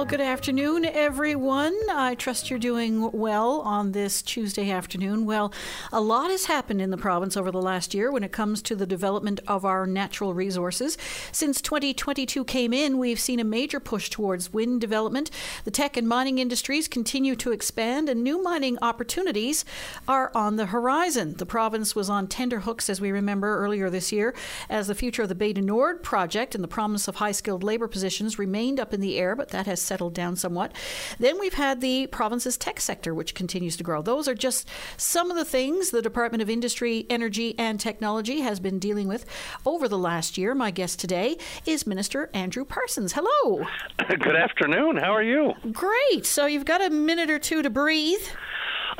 [0.00, 1.78] Well, good afternoon, everyone.
[1.90, 5.26] I trust you're doing well on this Tuesday afternoon.
[5.26, 5.52] Well,
[5.92, 8.74] a lot has happened in the province over the last year when it comes to
[8.74, 10.96] the development of our natural resources.
[11.32, 15.30] Since 2022 came in, we've seen a major push towards wind development.
[15.64, 19.66] The tech and mining industries continue to expand, and new mining opportunities
[20.08, 21.34] are on the horizon.
[21.34, 24.34] The province was on tender hooks, as we remember earlier this year,
[24.70, 27.86] as the future of the du Nord project and the promise of high skilled labor
[27.86, 30.70] positions remained up in the air, but that has settled down somewhat.
[31.18, 34.02] Then we've had the province's tech sector, which continues to grow.
[34.02, 38.60] Those are just some of the things the Department of Industry, Energy, and Technology has
[38.60, 39.26] been dealing with
[39.66, 40.54] over the last year.
[40.54, 43.14] My guest today is Minister Andrew Parsons.
[43.14, 43.66] Hello.
[44.08, 44.96] Good afternoon.
[44.96, 45.54] How are you?
[45.72, 46.24] Great.
[46.24, 48.22] So you've got a minute or two to breathe.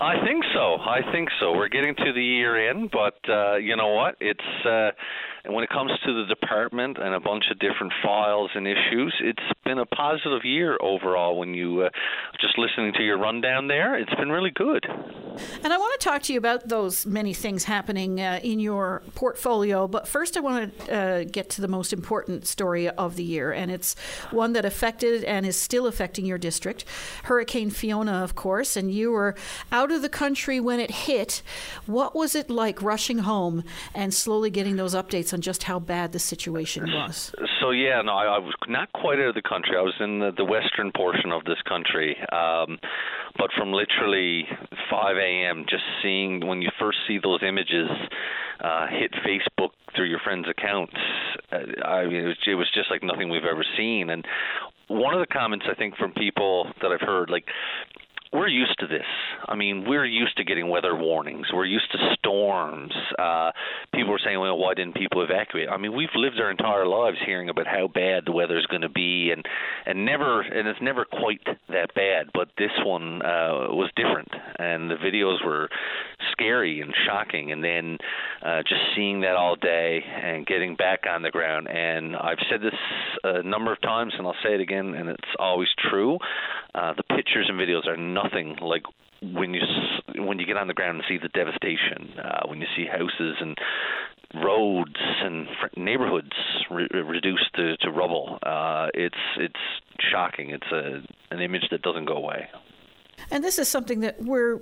[0.01, 0.77] I think so.
[0.81, 1.53] I think so.
[1.53, 4.17] We're getting to the year end, but uh, you know what?
[4.19, 4.91] It's uh,
[5.45, 9.15] and when it comes to the department and a bunch of different files and issues,
[9.21, 11.39] it's been a positive year overall.
[11.39, 11.91] When you uh,
[12.41, 14.85] just listening to your rundown there, it's been really good.
[15.63, 19.03] And I want to talk to you about those many things happening uh, in your
[19.15, 19.89] portfolio.
[19.89, 23.53] But first, I want to uh, get to the most important story of the year,
[23.53, 23.97] and it's
[24.31, 26.85] one that affected and is still affecting your district
[27.25, 28.77] Hurricane Fiona, of course.
[28.77, 29.35] And you were
[29.73, 31.43] out of the country when it hit.
[31.87, 35.30] What was it like rushing home and slowly getting those updates?
[35.33, 37.33] On just how bad the situation was.
[37.61, 39.77] So yeah, no, I, I was not quite out of the country.
[39.77, 42.79] I was in the, the western portion of this country, um,
[43.37, 44.47] but from literally
[44.91, 45.65] 5 a.m.
[45.69, 47.89] just seeing when you first see those images
[48.61, 50.97] uh, hit Facebook through your friends' accounts,
[51.53, 54.11] uh, I mean, it was, it was just like nothing we've ever seen.
[54.11, 54.25] And
[54.89, 57.45] one of the comments I think from people that I've heard, like
[58.33, 59.07] we're used to this.
[59.49, 61.49] I mean, we're used to getting weather warnings.
[61.53, 62.93] We're used to storms.
[63.19, 63.51] Uh,
[63.93, 67.19] people were saying, "Well, why didn't people evacuate?" I mean, we've lived our entire lives
[67.27, 69.45] hearing about how bad the weather's going to be, and
[69.85, 72.31] and never, and it's never quite that bad.
[72.33, 75.69] But this one uh, was different, and the videos were
[76.31, 77.51] scary and shocking.
[77.53, 77.99] And then
[78.43, 81.69] uh, just seeing that all day and getting back on the ground.
[81.69, 82.75] And I've said this
[83.25, 86.19] a number of times, and I'll say it again, and it's always true.
[86.75, 88.83] Uh, the pictures and videos are nothing like
[89.23, 89.61] when you
[90.17, 93.37] when you get on the ground and see the devastation, uh, when you see houses
[93.41, 93.57] and
[94.43, 96.33] roads and neighborhoods
[96.71, 99.61] re- reduced to, to rubble, uh, it's it's
[100.11, 100.51] shocking.
[100.51, 101.03] It's a
[101.35, 102.49] an image that doesn't go away.
[103.31, 104.61] And this is something that we're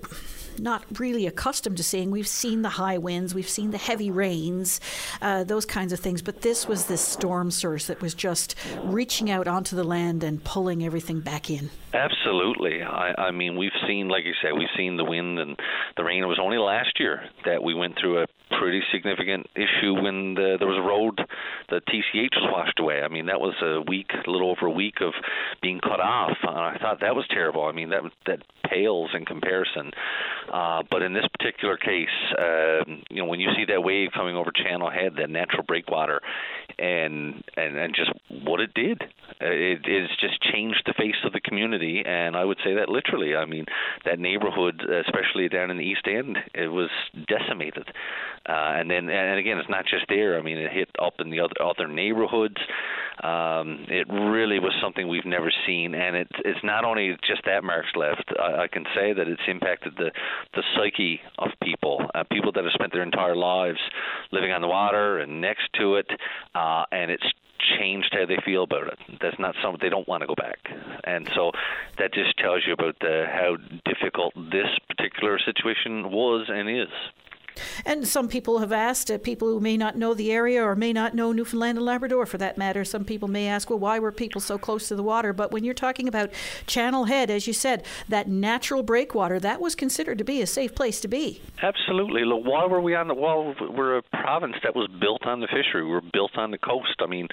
[0.59, 2.11] not really accustomed to seeing.
[2.11, 4.81] We've seen the high winds, we've seen the heavy rains,
[5.23, 6.23] uh, those kinds of things.
[6.23, 8.55] But this was this storm surge that was just
[8.85, 11.71] reaching out onto the land and pulling everything back in.
[11.95, 12.83] Absolutely.
[12.83, 15.59] I, I mean, we've seen, like you said, we've seen the wind and
[15.97, 16.23] the rain.
[16.23, 18.27] It was only last year that we went through a
[18.59, 21.21] pretty significant issue when the, there was a road,
[21.71, 23.03] the TCH was washed away.
[23.03, 25.13] I mean, that was a week, a little over a week of
[25.63, 26.37] being cut off.
[26.43, 27.65] And I thought that was terrible.
[27.65, 29.91] I mean, that that pales in comparison.
[30.53, 34.35] Uh, but in this particular case, uh, you know, when you see that wave coming
[34.35, 36.21] over Channel Head, that natural breakwater,
[36.79, 38.11] and and and just
[38.45, 39.03] what it did,
[39.41, 42.03] it it's just changed the face of the community.
[42.05, 43.37] And I would say that literally.
[43.37, 43.67] I mean,
[44.05, 46.91] that neighborhood, especially down in the East End, it was
[47.27, 47.89] decimated.
[48.49, 50.39] Uh, and then, and again, it's not just there.
[50.39, 52.57] I mean, it hit up in the other other neighborhoods.
[53.23, 57.65] Um, it really was something we've never seen, and it's it's not only just that
[57.65, 58.33] marks left.
[58.39, 60.11] I, I can say that it's impacted the
[60.55, 63.81] the psyche of people, uh, people that have spent their entire lives
[64.33, 66.11] living on the water and next to it,
[66.55, 67.27] uh, and it's
[67.79, 68.99] changed how they feel about it.
[69.21, 70.59] That's not something they don't want to go back,
[71.05, 71.53] and so
[71.99, 76.89] that just tells you about the, how difficult this particular situation was and is.
[77.85, 80.93] And some people have asked, uh, people who may not know the area or may
[80.93, 84.13] not know Newfoundland and Labrador for that matter, some people may ask, well, why were
[84.13, 85.33] people so close to the water?
[85.33, 86.31] But when you're talking about
[86.67, 90.75] Channel Head, as you said, that natural breakwater, that was considered to be a safe
[90.75, 91.41] place to be.
[91.63, 92.25] Absolutely.
[92.25, 93.55] Look, why were we on the, wall?
[93.61, 95.87] we're a province that was built on the fishery.
[95.87, 96.97] We're built on the coast.
[97.01, 97.29] I mean,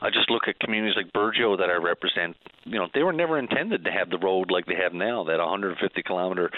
[0.00, 2.36] I just look at communities like Burgeo that I represent.
[2.64, 5.38] You know, they were never intended to have the road like they have now, that
[5.38, 6.50] 150 kilometer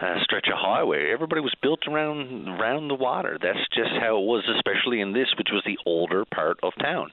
[0.00, 1.10] uh, stretch of highway.
[1.12, 3.38] Everybody was built around around the water.
[3.40, 7.10] That's just how it was, especially in this, which was the older part of town.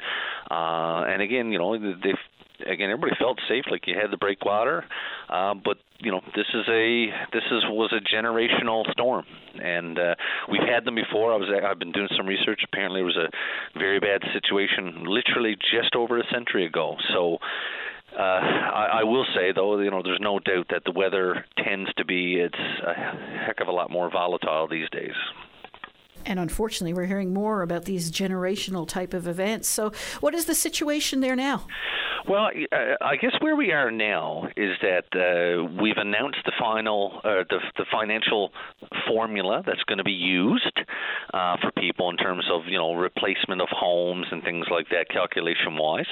[0.49, 2.15] Uh, and again, you know, they've
[2.67, 4.85] again, everybody felt safe, like you had the breakwater,
[5.29, 9.25] uh, but you know this is a this is was a generational storm,
[9.61, 10.15] and uh,
[10.51, 11.33] we've had them before.
[11.33, 12.61] I was I've been doing some research.
[12.65, 16.95] Apparently, it was a very bad situation, literally just over a century ago.
[17.13, 17.37] So.
[18.15, 21.91] Uh, I, I will say, though, you know, there's no doubt that the weather tends
[21.95, 22.53] to be it's
[22.85, 22.93] a
[23.43, 25.15] heck of a lot more volatile these days.
[26.25, 29.67] And unfortunately, we're hearing more about these generational type of events.
[29.67, 31.67] So, what is the situation there now?
[32.27, 37.19] Well, uh, I guess where we are now is that uh, we've announced the final,
[37.23, 38.51] uh, the, the financial
[39.07, 40.79] formula that's going to be used
[41.33, 45.09] uh, for people in terms of you know replacement of homes and things like that,
[45.09, 46.07] calculation wise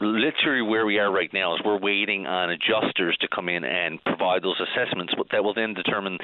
[0.00, 4.02] literally where we are right now is we're waiting on adjusters to come in and
[4.04, 6.18] provide those assessments that will then determine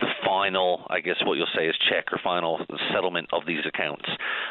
[0.00, 4.04] the final, I guess what you'll say is check or final settlement of these accounts.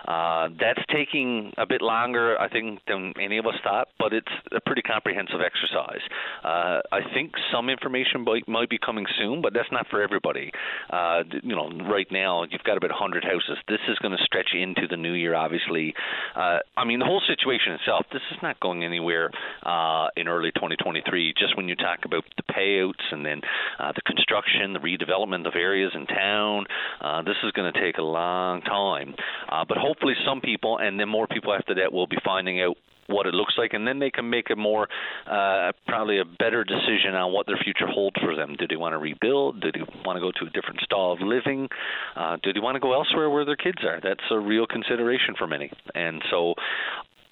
[0.07, 4.31] Uh, that's taking a bit longer, I think, than any of us thought, but it's
[4.55, 6.01] a pretty comprehensive exercise.
[6.43, 10.51] Uh, I think some information might, might be coming soon, but that's not for everybody.
[10.89, 13.57] Uh, you know, right now you've got about 100 houses.
[13.67, 15.93] This is going to stretch into the new year, obviously.
[16.35, 19.29] Uh, I mean, the whole situation itself, this is not going anywhere
[19.63, 21.33] uh, in early 2023.
[21.37, 23.41] Just when you talk about the payouts and then
[23.79, 26.65] uh, the construction, the redevelopment of areas in town,
[27.01, 29.13] uh, this is going to take a long time.
[29.51, 32.77] Uh, but hopefully, some people and then more people after that will be finding out
[33.07, 34.87] what it looks like, and then they can make a more,
[35.29, 38.55] uh, probably a better decision on what their future holds for them.
[38.57, 39.61] Do they want to rebuild?
[39.61, 41.67] Do they want to go to a different style of living?
[42.15, 43.99] Uh, do they want to go elsewhere where their kids are?
[44.01, 45.71] That's a real consideration for many.
[45.95, 46.55] And so,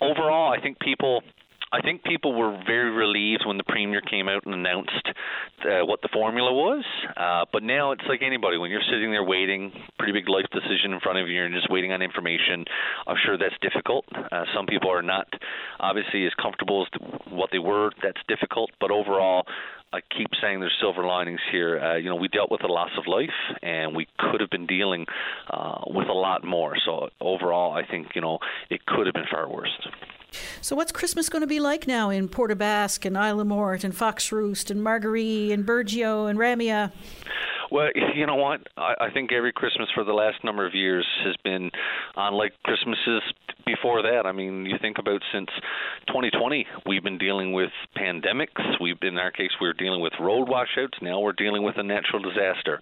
[0.02, 1.22] overall, I think people
[1.74, 5.08] I think people were very relieved when the premier came out and announced
[5.64, 6.84] uh, what the formula was.
[7.16, 10.92] Uh, but now it's like anybody when you're sitting there waiting, pretty big life decision
[10.92, 12.66] in front of you, and just waiting on information.
[13.08, 14.06] I'm sure that's difficult.
[14.14, 15.28] Uh, some people are not
[15.80, 17.02] obviously as comfortable as
[17.32, 17.92] what they were.
[18.04, 18.72] That's difficult.
[18.82, 19.46] But overall,
[19.94, 21.80] I keep saying there's silver linings here.
[21.80, 23.30] Uh, you know, we dealt with the loss of life,
[23.62, 25.06] and we could have been dealing
[25.50, 26.76] uh, with a lot more.
[26.86, 28.40] So overall, I think you know
[28.70, 29.72] it could have been far worse.
[30.62, 33.96] So, what's Christmas going to be like now in Port aux and Isle Morte and
[33.96, 36.92] Fox Roost and Margaree and Burgeo and Ramea?
[37.70, 38.68] Well, you know what?
[38.78, 41.72] I, I think every Christmas for the last number of years has been
[42.16, 43.22] unlike Christmases
[43.66, 44.26] before that.
[44.26, 45.50] I mean, you think about since
[46.08, 48.62] 2020, we've been dealing with pandemics.
[48.82, 50.98] We've in our case, we we're dealing with road washouts.
[51.02, 52.80] Now we're dealing with a natural disaster.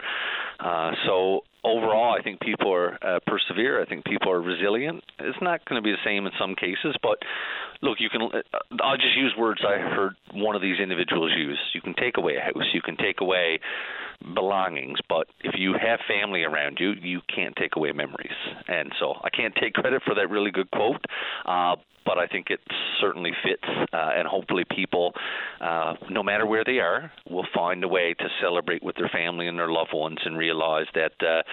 [0.60, 3.82] Uh, so overall, I think people are uh, persevere.
[3.82, 5.04] I think people are resilient.
[5.20, 7.20] It's not going to be the same in some cases, but
[7.82, 8.22] look, you can.
[8.22, 11.60] Uh, I'll just use words I heard one of these individuals use.
[11.74, 12.68] You can take away a house.
[12.74, 13.60] You can take away
[14.34, 18.36] belongings, but if you have family around you, you can't take away memories.
[18.68, 21.06] And so I can't take credit for that really good quote,
[21.46, 21.76] uh,
[22.10, 22.60] but I think it
[23.00, 23.64] certainly fits,
[23.94, 25.14] uh, and hopefully people,
[25.62, 29.48] uh, no matter where they are, will find a way to celebrate with their family
[29.48, 31.44] and their loved ones and realize that, uh,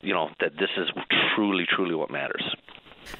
[0.00, 0.88] you know, that this is
[1.34, 2.42] truly, truly what matters.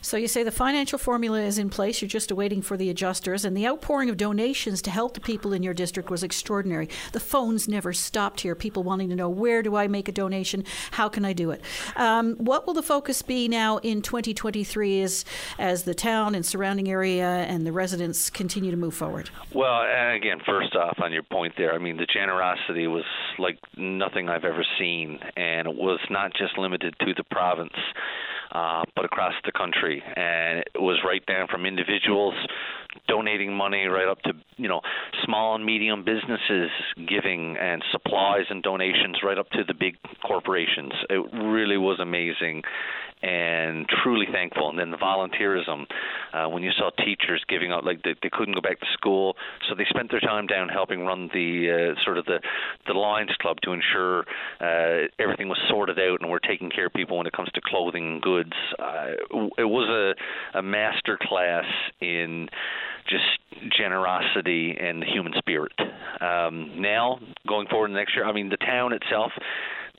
[0.00, 3.44] So you say the financial formula is in place, you're just awaiting for the adjusters,
[3.44, 6.88] and the outpouring of donations to help the people in your district was extraordinary.
[7.12, 10.64] The phones never stopped here, people wanting to know where do I make a donation,
[10.92, 11.62] how can I do it.
[11.96, 15.24] Um, what will the focus be now in 2023 as,
[15.58, 19.30] as the town and surrounding area and the residents continue to move forward?
[19.54, 19.82] Well,
[20.14, 23.04] again, first off, on your point there, I mean, the generosity was
[23.38, 27.72] like nothing I've ever seen, and it was not just limited to the province
[28.52, 30.02] uh, but across the country.
[30.16, 32.34] And it was right down from individuals
[33.08, 34.80] donating money right up to you know
[35.24, 36.70] small and medium businesses
[37.08, 40.92] giving and supplies and donations right up to the big corporations.
[41.10, 42.62] It really was amazing
[43.22, 44.68] and truly thankful.
[44.68, 45.86] And then the volunteerism,
[46.32, 49.36] uh, when you saw teachers giving out like they, they couldn't go back to school,
[49.68, 52.40] so they spent their time down helping run the uh, sort of the
[52.86, 54.24] the Lions Club to ensure
[54.60, 57.60] uh, everything was sorted out and we're taking care of people when it comes to
[57.64, 58.52] clothing and goods.
[58.78, 59.12] Uh,
[59.58, 61.64] it was a a master class
[62.00, 62.48] in
[63.08, 65.72] just generosity and the human spirit.
[66.20, 69.32] Um, now, going forward in the next year, I mean, the town itself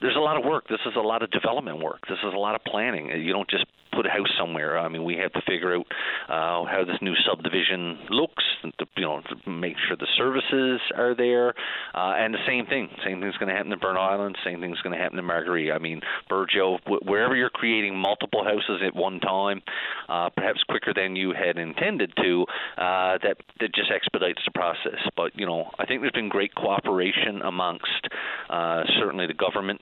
[0.00, 0.68] there's a lot of work.
[0.68, 2.06] This is a lot of development work.
[2.08, 3.10] This is a lot of planning.
[3.20, 4.78] You don't just put a house somewhere.
[4.78, 5.86] I mean, we have to figure out
[6.28, 11.14] uh, how this new subdivision looks, to, you know, to make sure the services are
[11.14, 11.54] there.
[11.94, 14.36] Uh, and the same thing, same thing's going to happen in Burnt Island.
[14.44, 15.72] Same thing's going to happen in Margaree.
[15.72, 19.62] I mean, Burgeo, wherever you're creating multiple houses at one time,
[20.08, 25.00] uh, perhaps quicker than you had intended to, uh, that that just expedites the process.
[25.16, 28.08] But you know, I think there's been great cooperation amongst
[28.50, 29.80] uh, certainly the government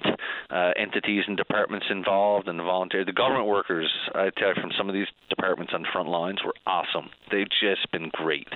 [0.51, 4.73] uh, entities and departments involved and the volunteer, the government workers I tell you from
[4.77, 7.11] some of these departments on front lines were awesome.
[7.31, 8.49] They've just been great.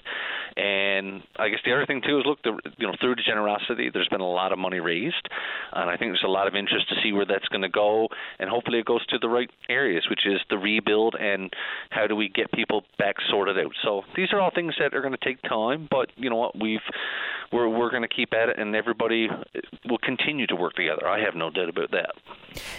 [0.56, 3.90] And I guess the other thing too is look, the, you know, through the generosity,
[3.92, 5.28] there's been a lot of money raised,
[5.72, 8.08] and I think there's a lot of interest to see where that's going to go,
[8.38, 11.52] and hopefully it goes to the right areas, which is the rebuild and
[11.90, 13.72] how do we get people back sorted out.
[13.82, 16.58] So these are all things that are going to take time, but you know what,
[16.58, 16.80] we've
[17.52, 19.28] we're we're going to keep at it, and everybody
[19.88, 21.06] will continue to work together.
[21.06, 22.14] I have no doubt about that.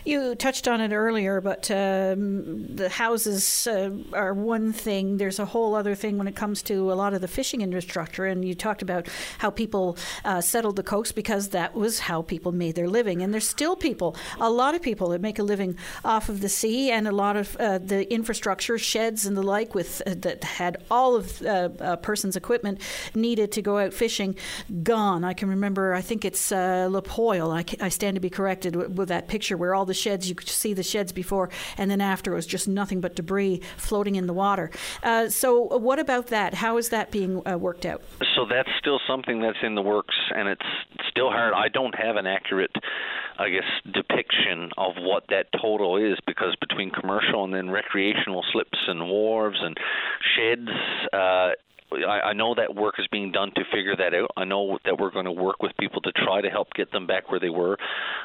[0.05, 5.17] You touched on it earlier, but um, the houses uh, are one thing.
[5.17, 8.25] There's a whole other thing when it comes to a lot of the fishing infrastructure,
[8.25, 9.07] and you talked about
[9.39, 13.33] how people uh, settled the coast because that was how people made their living, and
[13.33, 16.91] there's still people, a lot of people that make a living off of the sea,
[16.91, 20.77] and a lot of uh, the infrastructure, sheds and the like, with uh, that had
[20.89, 22.79] all of uh, a person's equipment
[23.15, 24.35] needed to go out fishing
[24.83, 25.23] gone.
[25.23, 27.51] I can remember, I think it's uh, La Poile.
[27.51, 30.35] I, I, stand to be corrected with, with, that picture where all the sheds, you
[30.35, 34.25] could see the sheds before, and then after was just nothing but debris floating in
[34.25, 34.71] the water.
[35.03, 36.55] Uh, so, what about that?
[36.55, 38.01] How is that being uh, worked out?
[38.35, 40.65] So, that's still something that's in the works, and it's
[41.09, 41.53] still hard.
[41.53, 42.71] I don't have an accurate,
[43.37, 48.79] I guess, depiction of what that total is because between commercial and then recreational slips
[48.87, 49.77] and wharves and
[50.35, 50.69] sheds,
[51.13, 51.49] uh,
[51.91, 54.31] I, I know that work is being done to figure that out.
[54.37, 57.07] I know that we're going to work with people to try to help get them
[57.07, 57.77] back where they were.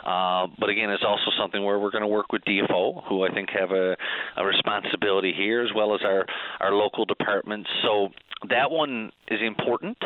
[0.04, 3.32] Uh, but again, it's also something where we're going to work with DFO, who I
[3.32, 3.96] think have a,
[4.36, 6.26] a responsibility here, as well as our
[6.60, 7.68] our local departments.
[7.82, 8.08] So
[8.50, 9.96] that one is important,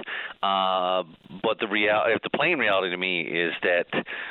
[0.43, 1.03] uh,
[1.43, 3.87] but the reality, the plain reality to me is that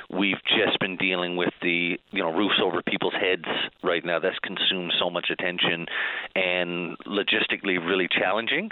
[0.09, 3.45] we've just been dealing with the you know roofs over people's heads
[3.83, 4.19] right now.
[4.19, 5.85] That's consumed so much attention
[6.35, 8.69] and logistically really challenging.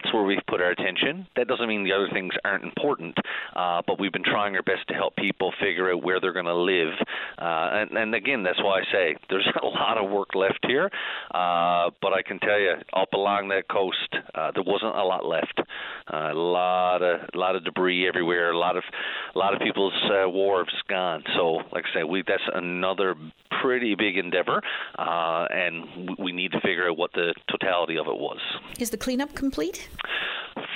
[0.00, 1.26] That's where we've put our attention.
[1.34, 3.16] That doesn't mean the other things aren't important,
[3.56, 6.44] uh, but we've been trying our best to help people figure out where they're going
[6.44, 6.92] to live.
[7.36, 10.88] Uh, and, and again, that's why I say there's a lot of work left here.
[11.34, 15.24] Uh, but I can tell you, up along that coast, uh, there wasn't a lot
[15.24, 15.60] left.
[16.12, 18.52] Uh, a lot of lot of debris everywhere.
[18.52, 18.84] A lot of
[19.34, 21.24] a lot of people's uh, wharves gone.
[21.34, 23.16] So, like I said, we that's another
[23.62, 24.60] pretty big endeavor,
[24.98, 28.38] uh, and we need to figure out what the totality of it was.
[28.78, 29.88] Is the cleanup complete?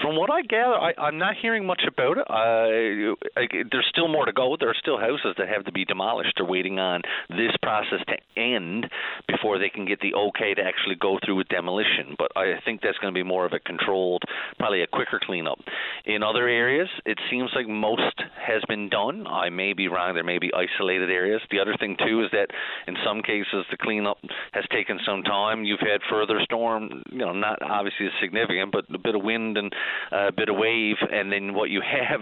[0.02, 2.26] From what I gather, I, I'm not hearing much about it.
[2.28, 3.40] I,
[3.70, 4.56] there's still more to go.
[4.58, 6.34] There are still houses that have to be demolished.
[6.36, 8.86] They're waiting on this process to end
[9.28, 12.16] before they can get the okay to actually go through with demolition.
[12.18, 14.22] But I think that's going to be more of a controlled,
[14.58, 15.58] probably a quicker cleanup.
[16.04, 19.26] In other areas, it seems like most has been done.
[19.26, 20.14] I may be wrong.
[20.14, 21.40] There may be isolated areas.
[21.50, 22.48] The other thing too is that
[22.88, 24.18] in some cases the cleanup
[24.52, 25.64] has taken some time.
[25.64, 29.56] You've had further storm, you know, not obviously as significant, but a bit of wind
[29.58, 29.72] and
[30.10, 31.80] a bit of wave, and then what you
[32.10, 32.20] have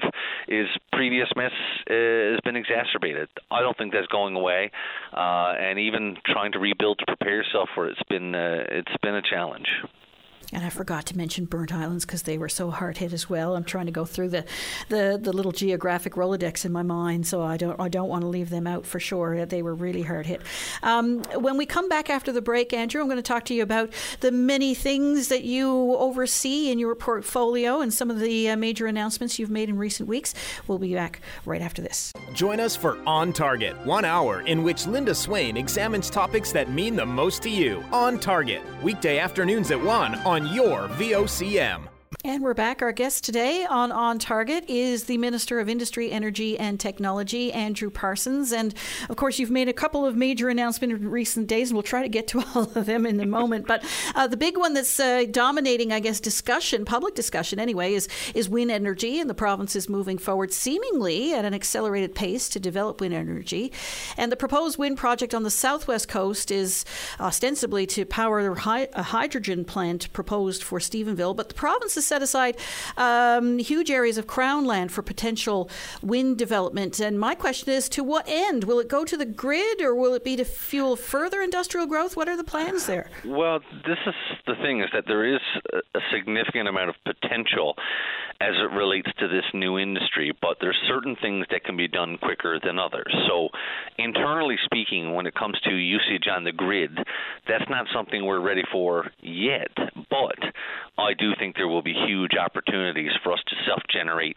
[0.48, 1.52] is previous mess
[1.88, 1.94] uh,
[2.32, 3.28] has been exacerbated.
[3.50, 4.70] I don't think that's going away,
[5.12, 8.96] uh, and even trying to rebuild to prepare yourself for it, it's been uh, it's
[9.02, 9.68] been a challenge.
[10.52, 13.56] And I forgot to mention Burnt Islands because they were so hard hit as well.
[13.56, 14.44] I'm trying to go through the,
[14.88, 18.28] the, the little geographic Rolodex in my mind, so I don't I don't want to
[18.28, 19.46] leave them out for sure.
[19.46, 20.42] They were really hard hit.
[20.82, 23.62] Um, when we come back after the break, Andrew, I'm going to talk to you
[23.62, 28.56] about the many things that you oversee in your portfolio and some of the uh,
[28.56, 30.34] major announcements you've made in recent weeks.
[30.66, 32.12] We'll be back right after this.
[32.32, 36.96] Join us for On Target, one hour in which Linda Swain examines topics that mean
[36.96, 37.82] the most to you.
[37.92, 41.89] On Target, weekday afternoons at 1 on on your VOCM.
[42.24, 42.82] And we're back.
[42.82, 47.88] Our guest today on On Target is the Minister of Industry, Energy and Technology, Andrew
[47.88, 48.52] Parsons.
[48.52, 48.74] And
[49.08, 52.02] of course, you've made a couple of major announcements in recent days, and we'll try
[52.02, 53.68] to get to all of them in a moment.
[53.68, 53.84] But
[54.16, 58.48] uh, the big one that's uh, dominating, I guess, discussion, public discussion anyway, is, is
[58.48, 59.20] wind energy.
[59.20, 63.72] And the province is moving forward seemingly at an accelerated pace to develop wind energy.
[64.16, 66.84] And the proposed wind project on the southwest coast is
[67.20, 71.36] ostensibly to power a hydrogen plant proposed for Stephenville.
[71.36, 72.56] But the province is set aside
[72.96, 75.70] um, huge areas of crown land for potential
[76.02, 76.98] wind development.
[76.98, 78.64] And my question is to what end?
[78.64, 82.16] Will it go to the grid or will it be to fuel further industrial growth?
[82.16, 83.10] What are the plans there?
[83.24, 84.14] Well, this is
[84.46, 85.40] the thing is that there is
[85.94, 87.76] a significant amount of potential
[88.40, 92.16] as it relates to this new industry, but there's certain things that can be done
[92.22, 93.14] quicker than others.
[93.28, 93.48] So,
[93.98, 96.96] internally speaking, when it comes to usage on the grid,
[97.46, 99.70] that's not something we're ready for yet.
[100.08, 100.38] But
[101.00, 104.36] I do think there will be huge opportunities for us to self-generate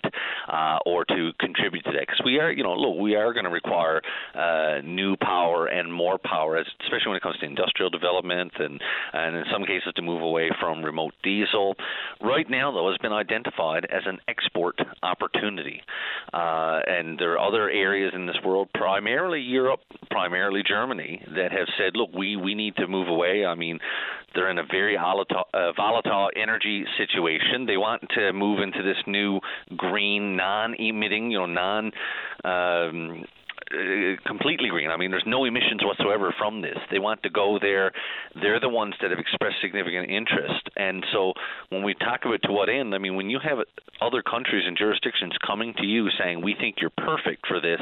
[0.52, 3.46] uh, or to contribute to that because we are, you know, look, we are going
[3.46, 4.02] to require
[4.36, 8.82] uh, new power and more power, especially when it comes to industrial development and
[9.14, 11.76] and in some cases to move away from remote diesel.
[12.22, 15.82] Right now, though, has been identified as an export opportunity.
[16.34, 21.68] Uh, and there are other areas in this world, primarily Europe, primarily Germany, that have
[21.78, 23.46] said, look, we, we need to move away.
[23.46, 23.80] I mean,
[24.34, 26.53] they're in a very volatile, uh, volatile energy
[26.98, 27.66] situation.
[27.66, 29.40] They want to move into this new
[29.76, 31.92] green, non-emitting, you know, non.
[32.44, 33.26] Um,
[33.74, 34.90] uh, completely green.
[34.90, 36.78] I mean, there's no emissions whatsoever from this.
[36.92, 37.92] They want to go there.
[38.36, 40.70] They're the ones that have expressed significant interest.
[40.76, 41.34] And so
[41.70, 43.60] when we talk about to what end, I mean, when you have
[44.02, 47.80] other countries and jurisdictions coming to you saying, we think you're perfect for this,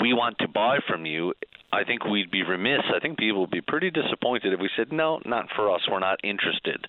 [0.00, 1.32] we want to buy from you,
[1.70, 2.80] I think we'd be remiss.
[2.94, 5.82] I think people would be pretty disappointed if we said, no, not for us.
[5.90, 6.86] We're not interested.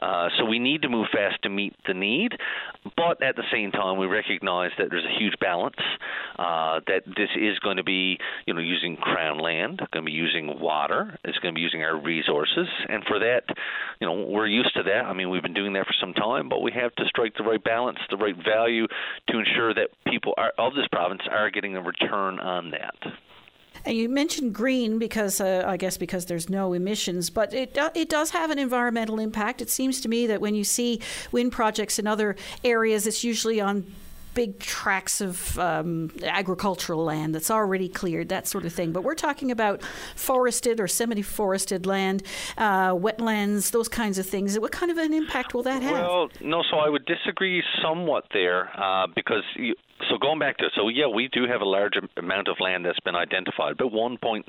[0.00, 2.32] Uh, so we need to move fast to meet the need,
[2.96, 5.76] but at the same time, we recognize that there's a huge balance.
[6.38, 10.16] Uh, that this is going to be, you know, using crown land, going to be
[10.16, 13.42] using water, it's going to be using our resources, and for that,
[14.00, 15.04] you know, we're used to that.
[15.04, 17.44] I mean, we've been doing that for some time, but we have to strike the
[17.44, 18.86] right balance, the right value,
[19.28, 22.94] to ensure that people are, of this province are getting a return on that.
[23.84, 28.08] And you mentioned green because uh, I guess because there's no emissions, but it it
[28.08, 29.62] does have an environmental impact.
[29.62, 31.00] It seems to me that when you see
[31.32, 33.86] wind projects in other areas, it's usually on
[34.34, 38.92] big tracts of um, agricultural land that's already cleared, that sort of thing.
[38.92, 39.82] But we're talking about
[40.14, 42.22] forested or semi-forested land,
[42.56, 44.58] uh, wetlands, those kinds of things.
[44.58, 45.92] What kind of an impact will that have?
[45.92, 46.62] Well, no.
[46.70, 49.74] So I would disagree somewhat there uh, because you,
[50.08, 53.00] so going back to so yeah, we do have a large amount of land that's
[53.00, 54.44] been identified, but 1.6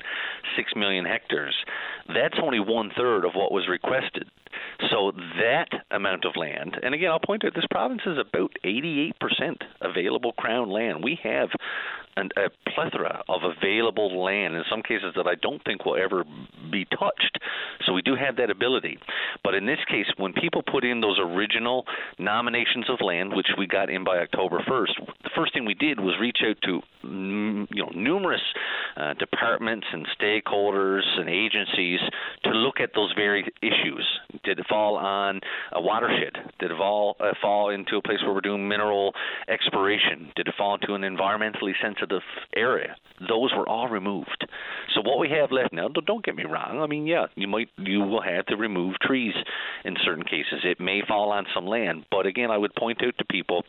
[0.76, 1.54] million hectares.
[2.08, 4.28] That's only one third of what was requested.
[4.90, 9.12] So that amount of land, and again, I'll point out this province is about 88%
[9.80, 11.02] available crown land.
[11.02, 11.48] We have
[12.16, 16.24] an, a plethora of available land in some cases that I don't think will ever
[16.70, 17.38] be touched.
[17.86, 18.98] So we do have that ability.
[19.42, 21.84] But in this case, when people put in those original
[22.18, 26.00] nominations of land, which we got in by October 1st, the first thing we did
[26.00, 28.42] was reach out to mm, you know numerous
[28.96, 32.00] uh, departments and stakeholders and agencies
[32.44, 34.06] to look at those very issues.
[34.44, 35.40] Did it fall on
[35.72, 36.32] a watershed?
[36.58, 39.12] Did it fall uh, fall into a place where we're doing mineral
[39.48, 40.32] exploration?
[40.36, 42.22] Did it fall into an environmentally sensitive
[42.56, 42.96] area?
[43.20, 44.46] Those were all removed.
[44.94, 46.80] So what we have left now, don't get me wrong.
[46.80, 49.34] I mean, yeah, you might you will have to remove trees
[49.84, 50.64] in certain cases.
[50.64, 53.64] It may fall on some land, but again, I would point out to people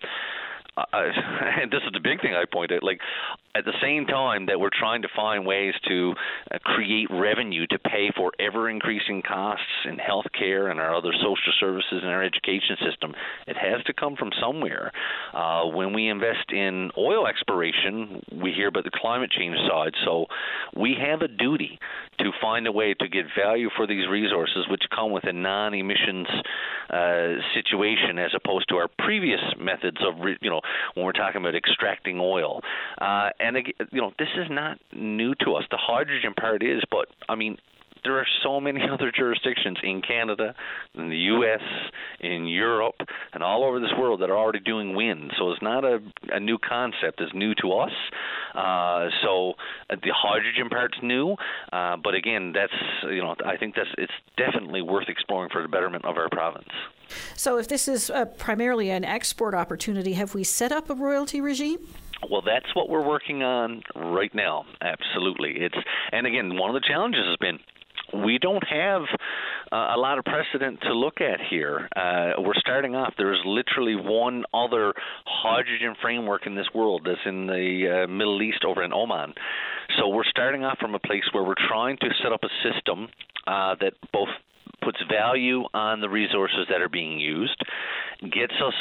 [0.75, 2.83] and this is the big thing I point out.
[2.83, 2.99] Like
[3.55, 6.13] at the same time that we're trying to find ways to
[6.51, 11.53] uh, create revenue to pay for ever increasing costs in healthcare and our other social
[11.59, 13.13] services and our education system,
[13.47, 14.91] it has to come from somewhere.
[15.33, 19.93] Uh, when we invest in oil exploration, we hear about the climate change side.
[20.03, 20.25] So
[20.75, 21.77] we have a duty
[22.19, 26.27] to find a way to get value for these resources, which come with a non-emissions
[26.89, 30.61] uh, situation, as opposed to our previous methods of, you know,
[30.93, 32.61] when we're talking about extracting oil.
[32.99, 33.57] Uh, and
[33.91, 35.63] you know, this is not new to us.
[35.71, 37.57] The hydrogen part is, but I mean,
[38.03, 40.55] there are so many other jurisdictions in Canada,
[40.95, 41.61] in the U.S.,
[42.19, 42.95] in Europe,
[43.33, 45.31] and all over this world that are already doing wind.
[45.37, 47.91] So it's not a, a new concept; it's new to us.
[48.53, 49.53] Uh, so
[49.89, 51.35] uh, the hydrogen part's new,
[51.71, 55.67] uh, but again, that's you know I think that's it's definitely worth exploring for the
[55.67, 56.69] betterment of our province.
[57.35, 61.41] So if this is uh, primarily an export opportunity, have we set up a royalty
[61.41, 61.79] regime?
[62.29, 64.65] Well, that's what we're working on right now.
[64.81, 65.55] Absolutely.
[65.57, 65.75] It's
[66.11, 67.59] and again, one of the challenges has been
[68.13, 69.01] we don't have
[69.71, 71.89] uh, a lot of precedent to look at here.
[71.95, 73.13] Uh, we're starting off.
[73.17, 74.93] There is literally one other
[75.25, 79.33] hydrogen framework in this world that's in the uh, Middle East over in Oman.
[79.97, 83.07] So we're starting off from a place where we're trying to set up a system
[83.47, 84.29] uh, that both
[84.83, 87.61] puts value on the resources that are being used,
[88.21, 88.73] gets us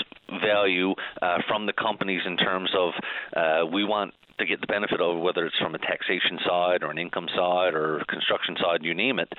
[0.42, 2.92] value uh, from the companies in terms of
[3.36, 4.12] uh, we want
[4.44, 8.02] get the benefit of whether it's from a taxation side or an income side or
[8.08, 9.32] construction side, you name it.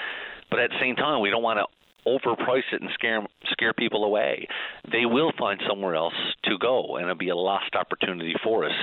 [0.49, 1.65] But at the same time, we don't want to
[2.07, 4.47] overprice it and scare scare people away.
[4.91, 6.13] They will find somewhere else
[6.45, 8.75] to go, and it'll be a lost opportunity for us.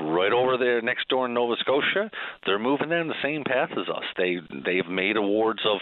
[0.00, 2.10] Right over there next door in Nova Scotia,
[2.46, 4.04] they're moving down the same path as us.
[4.16, 5.80] They they've made awards of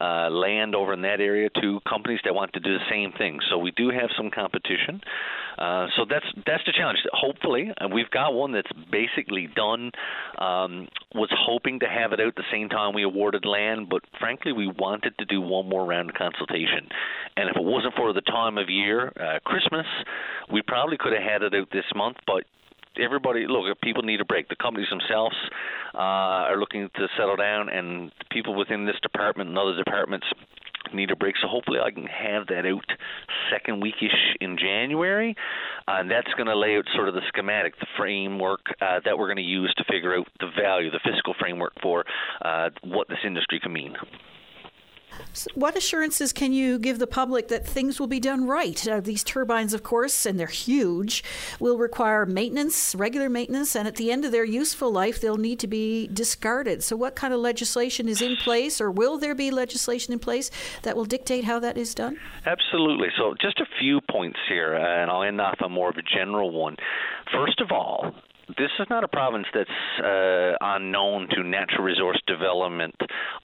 [0.00, 3.38] uh, land over in that area to companies that want to do the same thing.
[3.50, 5.00] So we do have some competition.
[5.58, 6.98] Uh, so that's that's the challenge.
[7.12, 9.90] Hopefully, and we've got one that's basically done.
[10.38, 14.52] Um, was hoping to have it out the same time we awarded land, but frankly,
[14.52, 16.88] we wanted to do one more round of consultation.
[17.36, 19.86] And if it wasn't for the time of year, uh, Christmas,
[20.52, 22.44] we probably could have had it out this month, but
[23.00, 25.34] everybody look people need a break the companies themselves
[25.94, 30.26] uh, are looking to settle down and people within this department and other departments
[30.92, 32.84] need a break so hopefully i can have that out
[33.50, 35.34] second weekish in January,
[35.88, 39.16] uh, and that's going to lay out sort of the schematic, the framework uh, that
[39.18, 42.04] we're going to use to figure out the value, the fiscal framework for
[42.42, 43.94] uh, what this industry can mean.
[45.54, 48.86] What assurances can you give the public that things will be done right?
[48.86, 51.24] Uh, these turbines, of course, and they're huge,
[51.58, 55.58] will require maintenance, regular maintenance, and at the end of their useful life, they'll need
[55.60, 56.82] to be discarded.
[56.82, 60.50] So, what kind of legislation is in place, or will there be legislation in place
[60.82, 62.18] that will dictate how that is done?
[62.46, 63.08] Absolutely.
[63.16, 66.50] So, just a few points here, and I'll end off on more of a general
[66.50, 66.76] one.
[67.32, 68.14] First of all,
[68.48, 69.70] this is not a province that's
[70.04, 72.94] uh, unknown to natural resource development.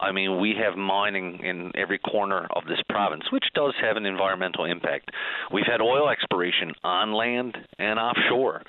[0.01, 4.07] I mean, we have mining in every corner of this province, which does have an
[4.07, 5.11] environmental impact.
[5.53, 8.63] We've had oil exploration on land and offshore.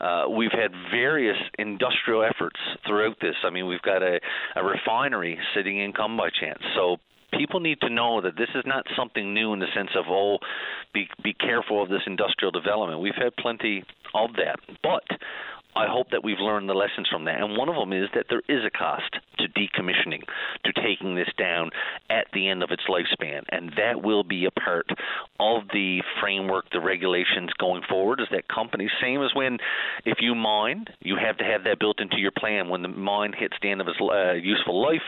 [0.00, 3.36] Uh, we've had various industrial efforts throughout this.
[3.44, 4.20] I mean, we've got a,
[4.56, 6.60] a refinery sitting in Come by Chance.
[6.74, 6.96] So
[7.38, 10.38] people need to know that this is not something new in the sense of oh,
[10.92, 13.00] be be careful of this industrial development.
[13.00, 13.84] We've had plenty
[14.14, 15.04] of that, but
[15.76, 17.40] I hope that we've learned the lessons from that.
[17.40, 20.22] And one of them is that there is a cost to decommissioning,
[20.64, 21.70] to taking this down
[22.10, 23.42] at the end of its lifespan.
[23.48, 24.86] And that will be a part
[25.40, 29.58] of the framework, the regulations going forward, is that companies, same as when
[30.04, 32.68] if you mine, you have to have that built into your plan.
[32.68, 35.02] When the mine hits the end of its uh, useful life,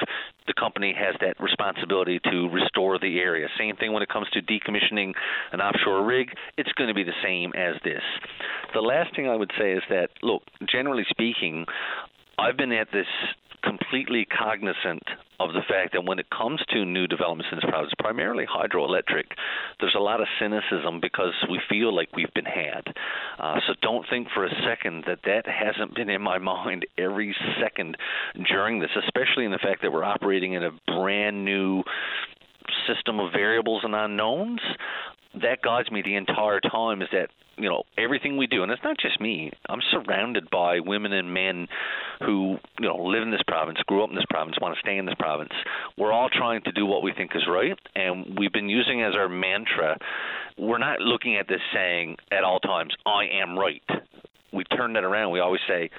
[0.47, 3.49] the company has that responsibility to restore the area.
[3.59, 5.13] Same thing when it comes to decommissioning
[5.53, 8.03] an offshore rig, it's going to be the same as this.
[8.75, 11.67] The last thing I would say is that, look, generally speaking,
[12.39, 13.07] I've been at this
[13.63, 15.03] completely cognizant
[15.41, 19.25] of the fact that when it comes to new developments in this province, primarily hydroelectric,
[19.81, 22.83] there's a lot of cynicism because we feel like we've been had.
[23.39, 27.35] Uh, so don't think for a second that that hasn't been in my mind every
[27.61, 27.97] second
[28.49, 31.83] during this, especially in the fact that we're operating in a brand new
[32.87, 34.61] system of variables and unknowns
[35.43, 38.83] that guides me the entire time is that you know everything we do and it's
[38.85, 41.67] not just me i'm surrounded by women and men
[42.21, 44.99] who you know live in this province grew up in this province want to stay
[44.99, 45.53] in this province.
[45.97, 49.15] We're all trying to do what we think is right and we've been using as
[49.15, 49.97] our mantra
[50.59, 53.83] we're not looking at this saying at all times i am right.
[54.53, 55.33] We turn that around.
[55.33, 55.91] We always say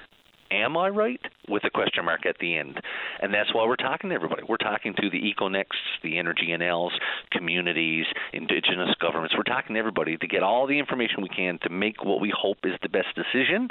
[0.50, 1.20] am I right?
[1.48, 2.80] With a question mark at the end.
[3.20, 4.42] And that's why we're talking to everybody.
[4.48, 5.64] We're talking to the EcoNext,
[6.02, 6.92] the Energy NLs,
[7.30, 9.34] communities, indigenous governments.
[9.36, 12.32] We're talking to everybody to get all the information we can to make what we
[12.36, 13.68] hope is the best decision.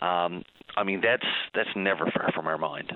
[0.00, 0.44] Um,
[0.76, 2.92] I mean, that's that's never far from our mind.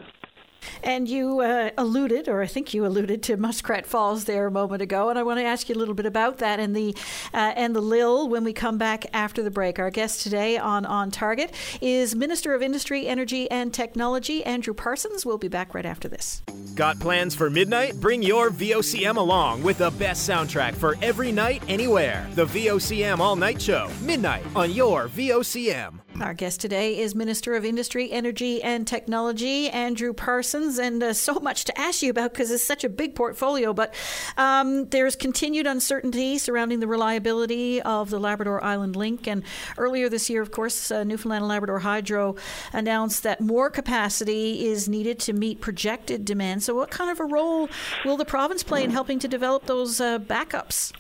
[0.82, 4.82] And you uh, alluded, or I think you alluded to Muskrat Falls there a moment
[4.82, 6.94] ago, and I want to ask you a little bit about that and the
[7.34, 9.78] uh, and the LIL when we come back after the break.
[9.78, 15.26] Our guest today on On Target is Minister of Industry, Energy and Technology Andrew Parsons.
[15.26, 16.42] We'll be back right after this.
[16.74, 18.00] Got plans for midnight?
[18.00, 22.26] Bring your VOCM along with the best soundtrack for every night, anywhere.
[22.34, 25.98] The VOCM All Night Show, midnight on your VOCM.
[26.20, 31.34] Our guest today is Minister of Industry, Energy and Technology, Andrew Parsons, and uh, so
[31.34, 33.72] much to ask you about because it's such a big portfolio.
[33.72, 33.94] But
[34.36, 39.26] um, there's continued uncertainty surrounding the reliability of the Labrador Island Link.
[39.26, 39.42] And
[39.78, 42.36] earlier this year, of course, uh, Newfoundland and Labrador Hydro
[42.72, 46.62] announced that more capacity is needed to meet projected demand.
[46.62, 47.68] So, what kind of a role
[48.04, 50.92] will the province play in helping to develop those uh, backups?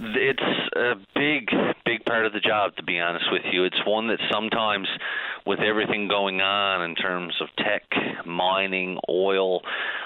[0.00, 0.42] It's
[0.74, 1.48] a big,
[1.84, 3.64] big part of the job, to be honest with you.
[3.64, 4.88] It's one that sometimes,
[5.46, 7.82] with everything going on in terms of tech,
[8.26, 9.60] mining, oil,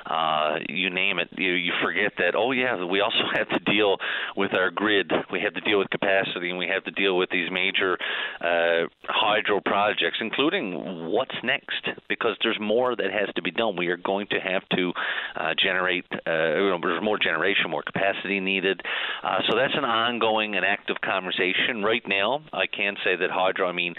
[0.07, 3.97] uh, you name it, you, you forget that, oh, yeah, we also have to deal
[4.37, 5.13] with our grid.
[5.31, 7.97] We have to deal with capacity, and we have to deal with these major
[8.41, 8.89] uh,
[9.29, 13.77] hydro projects, including what's next, because there's more that has to be done.
[13.77, 14.93] We are going to have to
[15.37, 18.81] uh, generate, uh, you know, there's more generation, more capacity needed.
[19.23, 21.83] Uh, so that's an ongoing and active conversation.
[21.83, 23.95] Right now, I can say that Hydro, I mean,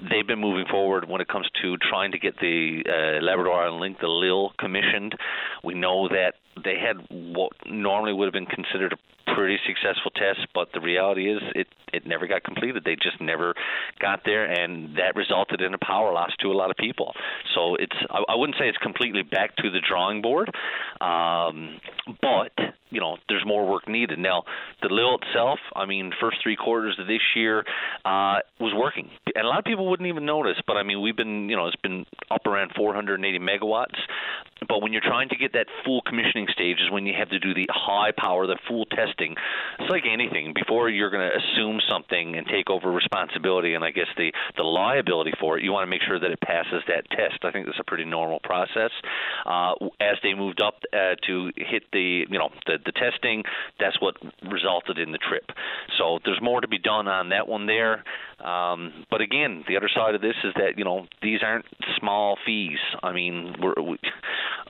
[0.00, 3.80] they've been moving forward when it comes to trying to get the uh, Labrador Island
[3.80, 5.14] Link, the LIL, commissioned.
[5.62, 10.40] We know that they had what normally would have been considered a pretty successful test,
[10.54, 12.84] but the reality is it it never got completed.
[12.84, 13.54] They just never
[13.98, 17.14] got there, and that resulted in a power loss to a lot of people.
[17.54, 20.50] So it's I, I wouldn't say it's completely back to the drawing board,
[21.00, 21.80] um,
[22.20, 22.52] but
[22.90, 24.18] you know there's more work needed.
[24.18, 24.44] Now
[24.82, 27.64] the LIL itself, I mean, first three quarters of this year
[28.04, 30.56] uh, was working, and a lot of people wouldn't even notice.
[30.66, 33.98] But I mean, we've been you know it's been up around 480 megawatts.
[34.68, 37.38] But when you're trying to get that full commissioning stage is when you have to
[37.38, 39.34] do the high power, the full testing.
[39.78, 40.52] It's like anything.
[40.54, 44.62] Before you're going to assume something and take over responsibility and I guess the the
[44.62, 47.44] liability for it, you want to make sure that it passes that test.
[47.44, 48.90] I think that's a pretty normal process.
[49.46, 53.42] Uh, as they moved up uh, to hit the you know the the testing.
[53.78, 54.16] That's what
[54.50, 55.44] resulted in the trip.
[55.98, 58.04] So there's more to be done on that one there.
[58.44, 61.66] Um, but again, the other side of this is that you know these aren't
[61.98, 62.78] small fees.
[63.02, 63.98] I mean, we're, we,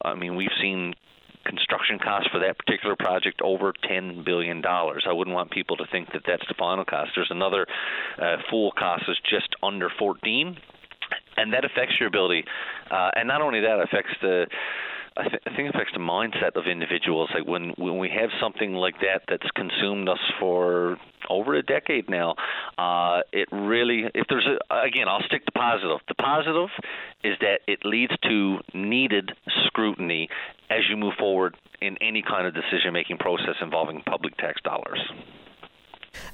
[0.02, 0.94] I mean we've seen
[1.44, 4.62] construction costs for that particular project over $10 billion.
[4.64, 7.12] I wouldn't want people to think that that's the final cost.
[7.14, 7.66] There's another
[8.20, 10.56] uh, full cost is just under 14
[11.36, 12.44] and that affects your ability
[12.90, 14.46] uh, and not only that affects the
[15.16, 17.30] I, th- I think it affects the mindset of individuals.
[17.34, 22.08] Like when when we have something like that that's consumed us for over a decade
[22.08, 22.34] now,
[22.78, 25.98] uh, it really if there's a again I'll stick to positive.
[26.08, 26.70] The positive
[27.24, 29.32] is that it leads to needed
[29.66, 30.28] scrutiny
[30.70, 35.00] as you move forward in any kind of decision making process involving public tax dollars.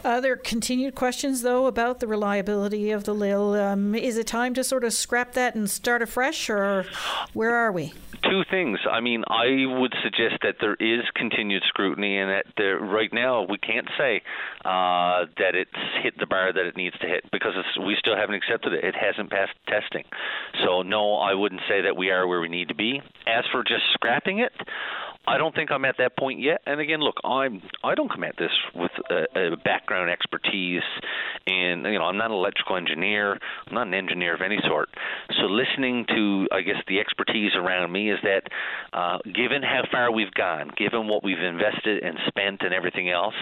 [0.05, 3.55] Uh, there are continued questions, though, about the reliability of the LIL.
[3.55, 6.87] Um, is it time to sort of scrap that and start afresh, or
[7.33, 7.93] where are we?
[8.22, 8.79] Two things.
[8.90, 13.46] I mean, I would suggest that there is continued scrutiny, and that there, right now
[13.48, 14.22] we can't say
[14.64, 15.70] uh, that it's
[16.02, 18.85] hit the bar that it needs to hit because we still haven't accepted it.
[18.85, 20.05] It hasn't passed testing.
[20.64, 23.00] So no, I wouldn't say that we are where we need to be.
[23.26, 24.52] As for just scrapping it,
[25.27, 26.61] I don't think I'm at that point yet.
[26.67, 30.83] And again, look, I'm I don't come at this with a, a background expertise,
[31.47, 33.39] and you know I'm not an electrical engineer.
[33.67, 34.89] I'm not an engineer of any sort.
[35.41, 38.43] So listening to I guess the expertise around me is that
[38.93, 43.35] uh, given how far we've gone, given what we've invested and spent and everything else,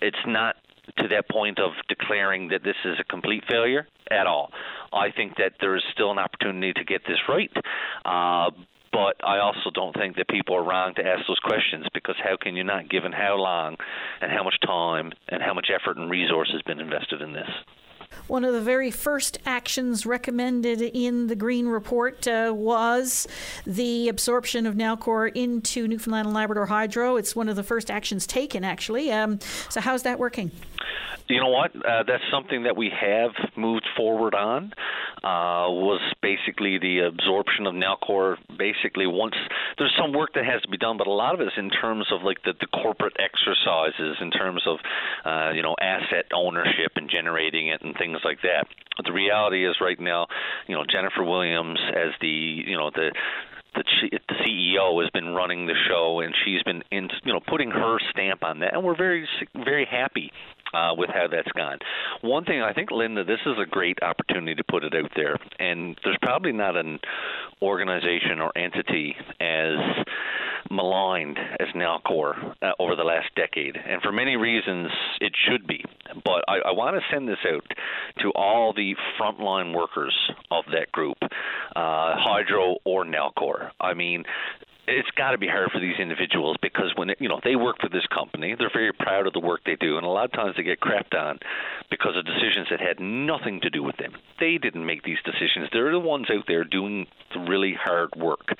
[0.00, 0.56] it's not
[0.98, 4.50] to that point of declaring that this is a complete failure at all.
[4.92, 7.50] I think that there is still an opportunity to get this right.
[8.04, 8.50] Uh,
[8.92, 12.36] but I also don't think that people are wrong to ask those questions because how
[12.40, 13.76] can you not, given how long
[14.20, 17.48] and how much time and how much effort and resource has been invested in this?
[18.26, 23.28] One of the very first actions recommended in the Greene Report uh, was
[23.66, 27.16] the absorption of Nalcor into Newfoundland and Labrador Hydro.
[27.16, 29.12] It's one of the first actions taken, actually.
[29.12, 30.50] Um, so, how's that working?
[31.28, 31.74] You know what?
[31.74, 34.72] Uh, that's something that we have moved forward on.
[35.24, 38.36] Uh, was basically the absorption of Nalcor.
[38.56, 39.34] Basically, once
[39.76, 41.70] there's some work that has to be done, but a lot of it is in
[41.70, 44.78] terms of like the, the corporate exercises, in terms of
[45.24, 48.66] uh, you know asset ownership and generating it and things like that.
[48.96, 50.26] But the reality is, right now,
[50.66, 53.12] you know Jennifer Williams as the you know the
[53.74, 53.84] the,
[54.28, 57.98] the CEO has been running the show, and she's been in, you know, putting her
[58.10, 60.32] stamp on that, and we're very, very happy
[60.76, 61.78] uh, with how that's gone.
[62.20, 65.36] One thing I think, Linda, this is a great opportunity to put it out there,
[65.58, 66.98] and there's probably not an
[67.62, 70.04] organization or entity as
[70.70, 75.84] maligned as Nalcor uh, over the last decade, and for many reasons it should be.
[76.24, 77.64] But I, I want to send this out
[78.22, 80.14] to all the frontline workers
[80.50, 81.28] of that group, uh,
[81.74, 83.70] Hydro or Nalcor.
[83.80, 84.24] I mean,
[84.88, 87.88] it's got to be hard for these individuals because when you know they work for
[87.88, 90.54] this company, they're very proud of the work they do, and a lot of times
[90.56, 91.38] they get crapped on
[91.90, 94.12] because of decisions that had nothing to do with them.
[94.38, 95.68] They didn't make these decisions.
[95.72, 98.56] They're the ones out there doing the really hard work,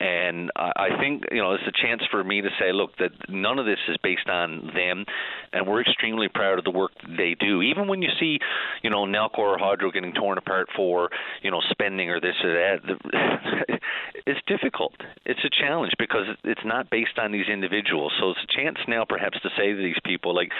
[0.00, 3.58] and I think you know it's a chance for me to say, look, that none
[3.58, 5.04] of this is based on them,
[5.52, 7.62] and we're extremely proud of the work they do.
[7.62, 8.38] Even when you see,
[8.82, 11.10] you know, Nalcor or Hydro getting torn apart for
[11.42, 13.80] you know spending or this or that,
[14.26, 14.94] it's difficult.
[15.24, 18.12] It's a challenge because it's not based on these individuals.
[18.20, 20.50] So it's a chance now, perhaps, to say to these people, like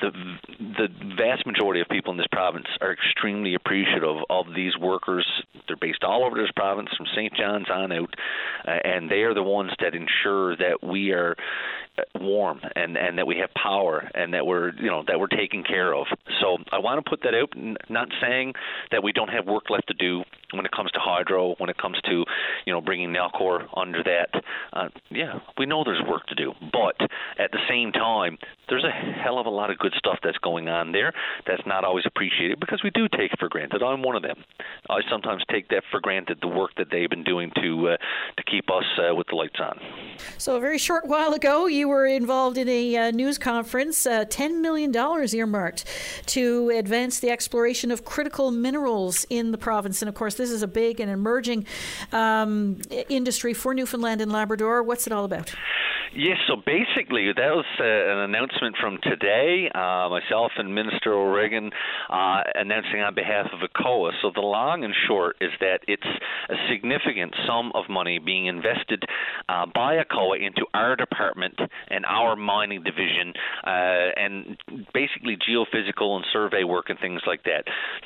[0.00, 0.10] the
[0.58, 5.26] the vast majority of people in this province are extremely appreciative of these workers.
[5.66, 7.32] They're based all over this province, from St.
[7.34, 8.14] John's on out,
[8.66, 11.36] uh, and they are the ones that ensure that we are
[12.20, 15.62] warm and and that we have power and that we're you know that we're taken
[15.62, 16.06] care of.
[16.40, 17.52] So I want to put that out.
[17.88, 18.54] Not saying
[18.90, 21.78] that we don't have work left to do when it comes to hydro, when it
[21.78, 22.24] comes to
[22.66, 24.42] you know bringing Nalcor under that.
[24.72, 26.96] Uh, yeah, we know there's work to do, but
[27.38, 30.68] at the same time, there's a hell of a lot of good stuff that's going
[30.68, 31.12] on there
[31.46, 33.82] that's not always appreciated because we do take for granted.
[33.82, 34.42] I'm one of them.
[34.88, 37.96] I sometimes take that for granted the work that they've been doing to uh,
[38.36, 39.78] to keep us uh, with the lights on.
[40.38, 44.24] So a very short while ago, you were involved in a uh, news conference, uh,
[44.24, 45.84] $10 million earmarked
[46.26, 50.02] to advance the exploration of critical minerals in the province.
[50.02, 51.66] And of course, this is a big and emerging
[52.12, 54.82] um, industry for Newfoundland and Labrador.
[54.82, 55.54] What's it all about?
[56.16, 59.68] Yes, so basically, that was uh, an announcement from today.
[59.74, 61.72] Uh, myself and Minister O'Regan
[62.08, 64.12] uh, announcing on behalf of ACOA.
[64.22, 66.06] So the long and short is that it's
[66.48, 69.02] a significant sum of money being invested
[69.48, 73.32] uh, by ACOA into our department and our mining division,
[73.66, 74.56] uh, and
[74.94, 77.64] basically geophysical and survey work and things like that.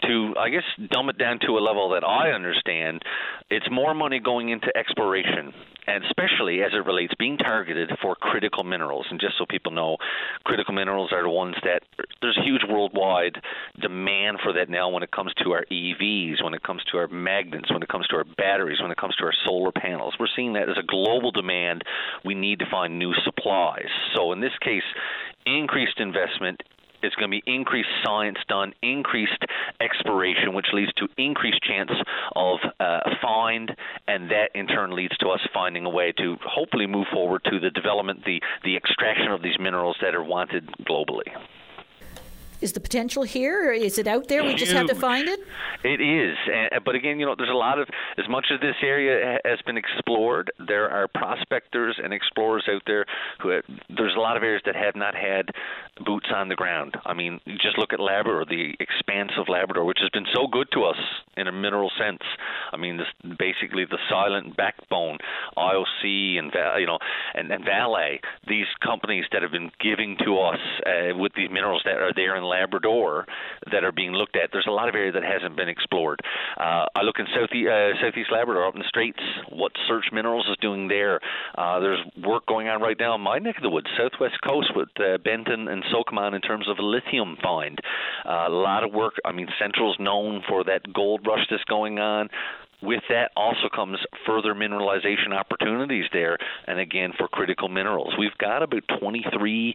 [0.08, 3.02] To, I guess, dumb it down to a level that I understand,
[3.50, 5.52] it's more money going into exploration
[5.88, 9.06] and especially as it relates being targeted for critical minerals.
[9.10, 9.96] And just so people know,
[10.44, 11.82] critical minerals are the ones that
[12.20, 13.36] there's huge worldwide
[13.80, 17.08] demand for that now when it comes to our EVs, when it comes to our
[17.08, 20.14] magnets, when it comes to our batteries, when it comes to our solar panels.
[20.18, 21.82] We're seeing that as a global demand.
[22.24, 23.88] We need to find new supplies.
[24.14, 24.82] So in this case,
[25.46, 26.62] increased investment
[27.02, 29.44] is going to be increased science done, increased
[29.80, 31.90] exploration, which leads to increased chance
[32.34, 33.74] of uh, find,
[34.06, 37.60] and that in turn leads to us finding a way to hopefully move forward to
[37.60, 41.28] the development, the the extraction of these minerals that are wanted globally.
[42.60, 43.72] Is the potential here?
[43.72, 44.44] Is it out there?
[44.44, 45.40] We just have to find it.
[45.84, 46.36] It is,
[46.84, 49.76] but again, you know, there's a lot of as much as this area has been
[49.76, 53.06] explored, there are prospectors and explorers out there
[53.40, 55.50] who have, there's a lot of areas that have not had
[56.04, 56.96] boots on the ground.
[57.06, 60.68] I mean, just look at Labrador, the expanse of Labrador, which has been so good
[60.72, 60.98] to us
[61.36, 62.22] in a mineral sense.
[62.72, 65.18] I mean, this basically the silent backbone,
[65.56, 66.98] IOC and you know,
[67.34, 68.18] and, and Vale,
[68.48, 72.36] these companies that have been giving to us uh, with these minerals that are there
[72.36, 73.26] in Labrador
[73.70, 74.50] that are being looked at.
[74.52, 76.20] There's a lot of area that hasn't been explored.
[76.56, 80.46] Uh, I look in south, uh, southeast Labrador, up in the Straits, what Search Minerals
[80.50, 81.20] is doing there.
[81.56, 84.72] Uh, there's work going on right now in my neck of the woods, southwest coast,
[84.74, 87.78] with uh, Benton and Sokoman in terms of a lithium find.
[88.24, 89.14] Uh, a lot of work.
[89.24, 92.28] I mean, Central's known for that gold rush that's going on
[92.82, 98.62] with that also comes further mineralization opportunities there and again for critical minerals we've got
[98.62, 99.74] about 23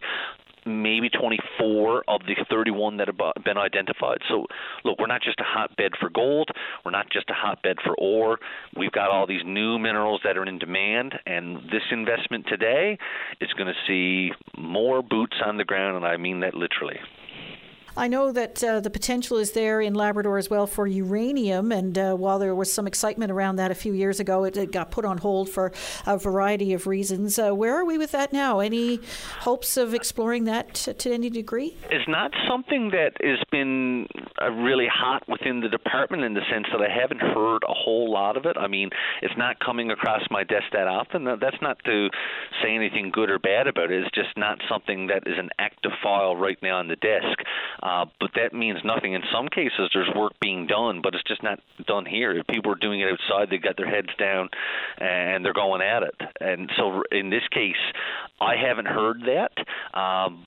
[0.66, 4.18] maybe 24 of the 31 that have been identified.
[4.28, 4.46] So,
[4.84, 6.50] look, we're not just a hotbed for gold.
[6.84, 8.38] We're not just a hotbed for ore.
[8.76, 12.98] We've got all these new minerals that are in demand, and this investment today
[13.40, 16.98] is going to see more boots on the ground, and I mean that literally.
[17.96, 21.96] I know that uh, the potential is there in Labrador as well for uranium, and
[21.96, 24.90] uh, while there was some excitement around that a few years ago, it, it got
[24.90, 25.72] put on hold for
[26.04, 27.38] a variety of reasons.
[27.38, 28.58] Uh, where are we with that now?
[28.58, 28.98] Any
[29.40, 31.76] hopes of exploring that to, to any degree?
[31.88, 34.08] It's not something that has been
[34.42, 38.12] uh, really hot within the department in the sense that I haven't heard a whole
[38.12, 38.56] lot of it.
[38.56, 38.90] I mean,
[39.22, 41.24] it's not coming across my desk that often.
[41.24, 42.08] That's not to
[42.60, 44.02] say anything good or bad about it.
[44.02, 47.38] It's just not something that is an active file right now on the desk.
[47.84, 49.12] Uh, but that means nothing.
[49.12, 52.32] In some cases, there's work being done, but it's just not done here.
[52.32, 54.48] If people are doing it outside, they've got their heads down
[54.98, 56.14] and they're going at it.
[56.40, 57.76] And so in this case,
[58.40, 59.98] I haven't heard that.
[59.98, 60.46] Um,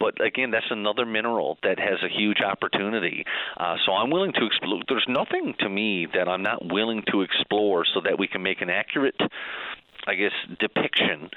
[0.00, 3.24] but again, that's another mineral that has a huge opportunity.
[3.56, 4.82] Uh, so I'm willing to explore.
[4.88, 8.60] There's nothing to me that I'm not willing to explore so that we can make
[8.60, 9.14] an accurate,
[10.08, 11.30] I guess, depiction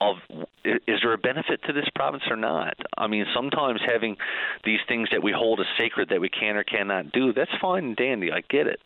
[0.00, 0.16] of
[0.64, 2.74] is there a benefit to this province or not?
[2.98, 4.16] I mean, sometimes having
[4.64, 7.84] these things that we hold as sacred that we can or cannot do, that's fine
[7.84, 8.32] and dandy.
[8.32, 8.80] I get it.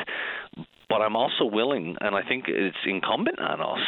[0.88, 3.86] But I'm also willing, and I think it's incumbent on us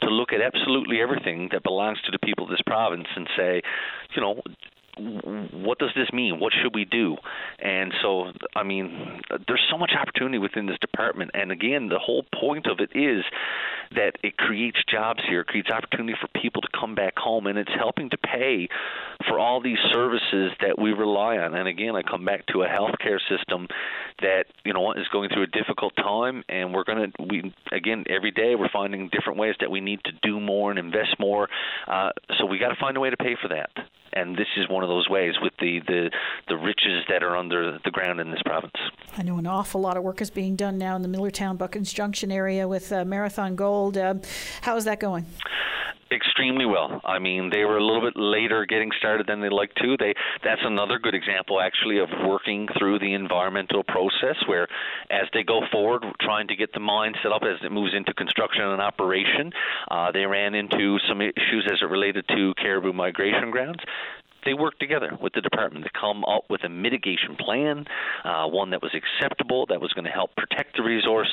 [0.00, 3.62] to look at absolutely everything that belongs to the people of this province and say,
[4.16, 4.40] you know,
[4.98, 6.40] what does this mean?
[6.40, 7.16] What should we do?
[7.58, 11.30] And so, I mean, there's so much opportunity within this department.
[11.34, 13.24] And again, the whole point of it is
[13.94, 17.58] that it creates jobs here, it creates opportunity for people to come back home, and
[17.58, 18.68] it's helping to pay
[19.26, 21.54] for all these services that we rely on.
[21.54, 23.66] And again, I come back to a healthcare system
[24.20, 28.04] that you know is going through a difficult time, and we're going to we again
[28.08, 31.48] every day we're finding different ways that we need to do more and invest more.
[31.86, 33.70] Uh, so we got to find a way to pay for that
[34.12, 36.10] and this is one of those ways with the, the,
[36.48, 38.74] the riches that are under the ground in this province.
[39.16, 41.94] I know an awful lot of work is being done now in the Millertown Buchans
[41.94, 43.96] Junction area with uh, Marathon Gold.
[43.96, 44.14] Uh,
[44.62, 45.26] how is that going?
[46.10, 47.00] extremely well.
[47.04, 49.96] I mean, they were a little bit later getting started than they like to.
[49.98, 54.66] They that's another good example actually of working through the environmental process where
[55.10, 58.14] as they go forward trying to get the mine set up as it moves into
[58.14, 59.52] construction and operation,
[59.90, 63.80] uh, they ran into some issues as it related to caribou migration grounds
[64.48, 67.84] they worked together with the department to come up with a mitigation plan,
[68.24, 71.28] uh, one that was acceptable, that was going to help protect the resource.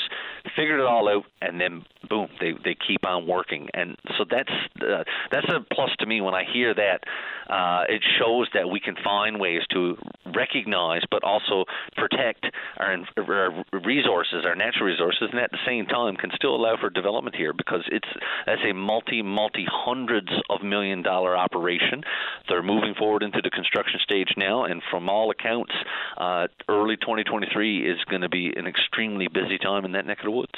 [0.53, 3.69] Figured it all out, and then boom, they they keep on working.
[3.73, 4.51] And so that's
[4.81, 6.99] uh, that's a plus to me when I hear that.
[7.47, 9.95] Uh, it shows that we can find ways to
[10.35, 11.63] recognize, but also
[11.95, 12.43] protect
[12.77, 16.89] our, our resources, our natural resources, and at the same time can still allow for
[16.89, 18.07] development here because it's
[18.45, 22.01] that's a multi multi hundreds of million dollar operation.
[22.49, 25.73] They're moving forward into the construction stage now, and from all accounts,
[26.17, 30.25] uh, early 2023 is going to be an extremely busy time in that neck of
[30.25, 30.53] the woods.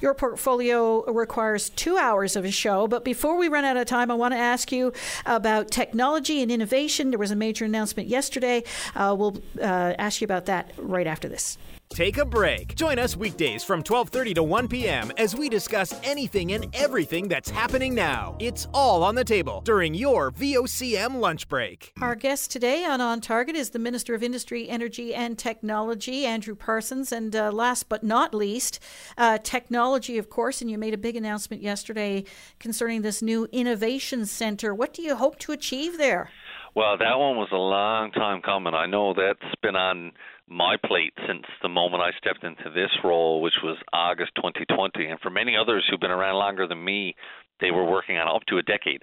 [0.00, 4.10] Your portfolio requires two hours of a show, but before we run out of time,
[4.10, 4.92] I want to ask you
[5.26, 7.10] about technology and innovation.
[7.10, 8.64] There was a major announcement yesterday.
[8.94, 11.58] Uh, we'll uh, ask you about that right after this.
[11.90, 12.74] Take a break.
[12.76, 15.12] Join us weekdays from 12:30 to 1 p.m.
[15.18, 18.36] as we discuss anything and everything that's happening now.
[18.38, 21.92] It's all on the table during your VOCM lunch break.
[22.00, 26.54] Our guest today on On Target is the Minister of Industry, Energy and Technology, Andrew
[26.54, 27.12] Parsons.
[27.12, 28.80] And uh, last but not least,
[29.18, 30.60] uh, technology, of course.
[30.60, 32.24] And you made a big announcement yesterday
[32.58, 34.74] concerning this new innovation center.
[34.74, 36.30] What do you hope to achieve there?
[36.74, 38.74] Well, that one was a long time coming.
[38.74, 40.12] I know that's been on
[40.50, 45.06] my plate since the moment I stepped into this role, which was August 2020.
[45.06, 47.14] And for many others who've been around longer than me,
[47.60, 49.02] they were working on up to a decade.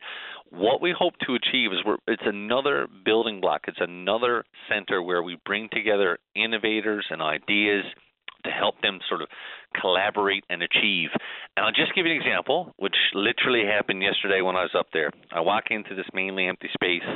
[0.50, 3.62] What we hope to achieve is it's another building block.
[3.68, 7.86] It's another center where we bring together innovators and ideas
[8.44, 9.28] to help them sort of
[9.80, 11.10] collaborate and achieve.
[11.56, 14.88] And I'll just give you an example, which literally happened yesterday when I was up
[14.94, 15.12] there.
[15.32, 17.08] I walk into this mainly empty space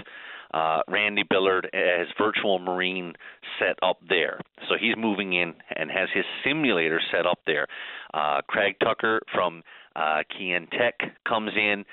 [0.53, 3.13] uh, Randy Billard has Virtual Marine
[3.59, 4.39] set up there.
[4.69, 7.67] So he's moving in and has his simulator set up there.
[8.13, 9.63] Uh, Craig Tucker from
[9.95, 10.95] uh, Kian Tech
[11.27, 11.85] comes in.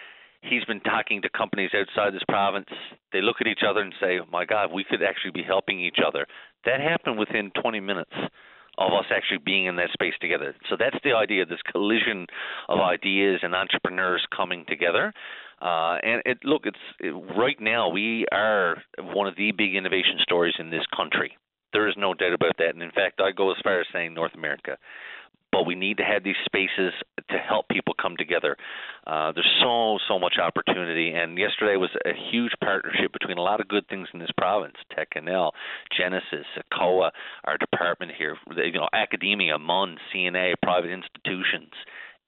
[0.42, 2.68] He's been talking to companies outside this province.
[3.12, 5.80] They look at each other and say, oh "My God, we could actually be helping
[5.80, 6.26] each other."
[6.64, 8.12] That happened within 20 minutes
[8.78, 10.54] of us actually being in that space together.
[10.70, 12.26] So that's the idea, this collision
[12.68, 15.12] of ideas and entrepreneurs coming together.
[15.60, 20.18] Uh, and it, look, it's it, right now we are one of the big innovation
[20.22, 21.36] stories in this country.
[21.72, 22.70] There is no doubt about that.
[22.74, 24.78] And in fact, I go as far as saying North America.
[25.50, 26.92] But we need to have these spaces
[27.30, 28.54] to help people come together.
[29.06, 33.58] Uh, there's so so much opportunity, and yesterday was a huge partnership between a lot
[33.58, 35.52] of good things in this province: TechNL,
[35.96, 37.10] Genesis, ACOA,
[37.44, 41.72] our department here, you know, academia, MUN, CNA, private institutions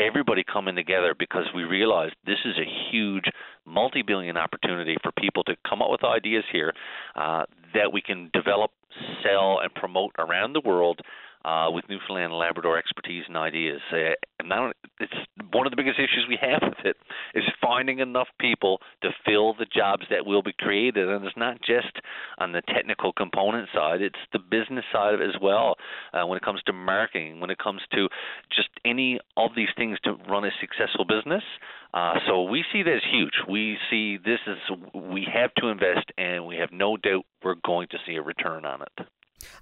[0.01, 3.24] everybody coming together because we realized this is a huge
[3.66, 6.72] multi-billion opportunity for people to come up with ideas here
[7.16, 7.44] uh,
[7.74, 8.70] that we can develop,
[9.22, 11.01] sell, and promote around the world
[11.45, 13.80] uh, with Newfoundland and Labrador expertise and ideas.
[13.93, 15.12] Uh, and not, it's
[15.53, 16.97] one of the biggest issues we have with it
[17.34, 21.09] is finding enough people to fill the jobs that will be created.
[21.09, 22.01] And it's not just
[22.38, 25.76] on the technical component side; it's the business side as well.
[26.12, 28.09] Uh, when it comes to marketing, when it comes to
[28.55, 31.43] just any of these things to run a successful business.
[31.93, 33.32] Uh, so we see that as huge.
[33.49, 37.88] We see this as we have to invest, and we have no doubt we're going
[37.88, 39.07] to see a return on it.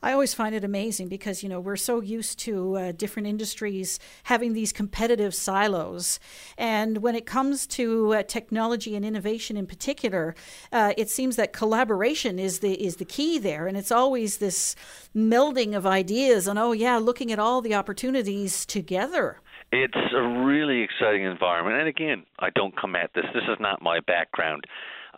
[0.03, 3.99] I always find it amazing because you know we're so used to uh, different industries
[4.25, 6.21] having these competitive silos,
[6.57, 10.35] and when it comes to uh, technology and innovation in particular,
[10.73, 14.75] uh, it seems that collaboration is the is the key there, and it's always this
[15.15, 19.41] melding of ideas and oh yeah, looking at all the opportunities together.
[19.71, 23.27] It's a really exciting environment, and again, I don't come at this.
[23.35, 24.65] This is not my background.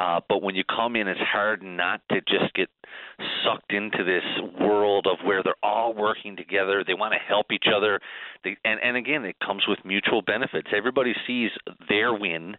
[0.01, 2.69] Uh, but when you come in, it's hard not to just get
[3.45, 4.25] sucked into this
[4.59, 6.83] world of where they're all working together.
[6.87, 8.01] They want to help each other,
[8.43, 10.69] they, and and again, it comes with mutual benefits.
[10.75, 11.51] Everybody sees
[11.89, 12.57] their win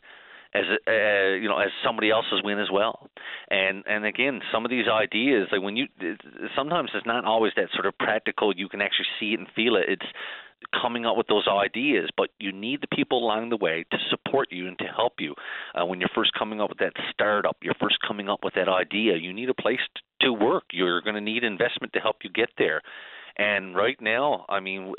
[0.54, 3.10] as uh, you know as somebody else's win as well
[3.50, 5.88] and and again some of these ideas like when you
[6.58, 9.78] sometimes it's not always that sort of practical you can actually see it and feel
[9.78, 10.06] it it's
[10.80, 14.48] coming up with those ideas, but you need the people along the way to support
[14.52, 15.34] you and to help you.
[15.76, 18.70] Uh, when you're first coming up with that startup, you're first coming up with that
[18.70, 19.80] idea, you need a place
[20.22, 20.64] to work.
[20.72, 22.82] You're going to need investment to help you get there.
[23.38, 24.94] And right now, I mean,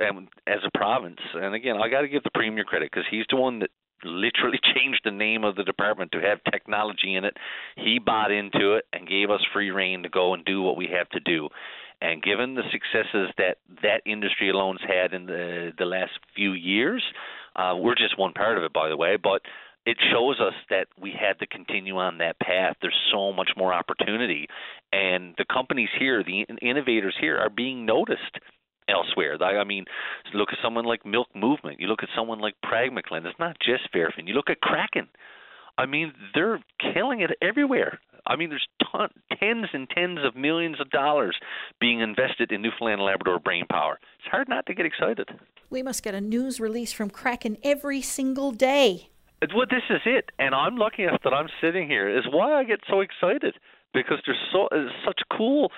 [0.46, 3.36] as a province, and again, I got to give the premier credit because he's the
[3.36, 3.70] one that
[4.04, 7.36] literally changed the name of the department to have technology in it.
[7.76, 10.88] He bought into it and gave us free rein to go and do what we
[10.96, 11.48] have to do.
[12.02, 17.02] And given the successes that that industry alone's had in the the last few years,
[17.54, 19.16] uh, we're just one part of it, by the way.
[19.16, 19.42] But
[19.86, 22.76] it shows us that we had to continue on that path.
[22.82, 24.48] There's so much more opportunity,
[24.92, 28.38] and the companies here, the innovators here, are being noticed
[28.88, 29.40] elsewhere.
[29.40, 29.84] I mean,
[30.34, 31.78] look at someone like Milk Moovement.
[31.78, 33.24] You look at someone like PragmaClin.
[33.26, 34.26] It's not just Verafin.
[34.26, 35.08] You look at Kraken.
[35.78, 36.60] I mean, they're
[36.92, 38.00] killing it everywhere.
[38.26, 39.08] I mean, there's ton,
[39.38, 41.36] tens and tens of millions of dollars
[41.80, 43.98] being invested in Newfoundland and Labrador brain power.
[44.18, 45.28] It's hard not to get excited.
[45.70, 49.08] We must get a news release from Kraken every single day.
[49.54, 52.08] Well, this is it, and I'm lucky enough that I'm sitting here.
[52.08, 53.56] Is why I get so excited
[53.92, 54.68] because there's so
[55.04, 55.72] such cool